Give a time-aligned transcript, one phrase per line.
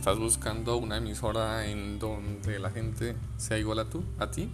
[0.00, 4.48] ¿Estás buscando una emisora en donde la gente sea igual a tú, a ti?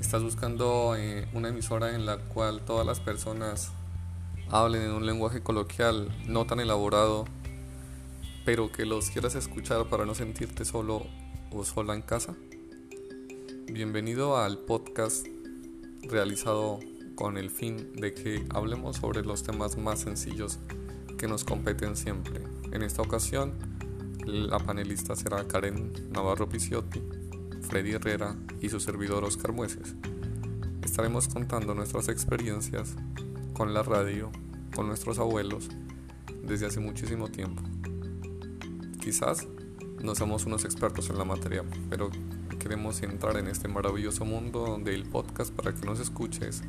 [0.00, 3.70] ¿Estás buscando eh, una emisora en la cual todas las personas
[4.48, 7.24] hablen en un lenguaje coloquial no tan elaborado,
[8.44, 11.06] pero que los quieras escuchar para no sentirte solo
[11.52, 12.34] o sola en casa?
[13.66, 15.24] Bienvenido al podcast
[16.02, 16.80] realizado
[17.14, 20.58] con el fin de que hablemos sobre los temas más sencillos
[21.16, 22.42] que nos competen siempre.
[22.72, 23.54] En esta ocasión,
[24.26, 27.02] la panelista será Karen Navarro Picciotti,
[27.62, 29.94] Freddy Herrera y su servidor Oscar Mueces.
[30.82, 32.96] Estaremos contando nuestras experiencias
[33.52, 34.30] con la radio,
[34.74, 35.68] con nuestros abuelos,
[36.42, 37.62] desde hace muchísimo tiempo.
[39.00, 39.46] Quizás
[40.02, 42.10] no somos unos expertos en la materia, pero
[42.58, 46.62] queremos entrar en este maravilloso mundo del podcast para que nos escuches,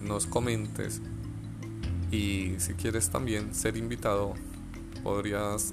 [0.00, 1.02] nos comentes
[2.10, 4.34] y si quieres también ser invitado,
[5.02, 5.72] podrías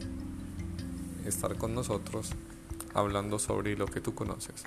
[1.28, 2.32] estar con nosotros
[2.94, 4.64] hablando sobre lo que tú conoces.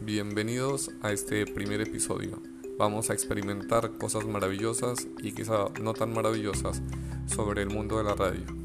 [0.00, 2.40] Bienvenidos a este primer episodio.
[2.78, 6.82] Vamos a experimentar cosas maravillosas y quizá no tan maravillosas
[7.26, 8.61] sobre el mundo de la radio.